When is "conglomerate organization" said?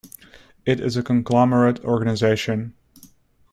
1.03-2.73